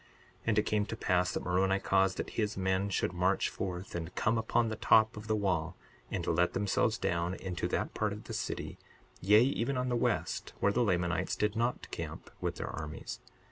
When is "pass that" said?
0.97-1.43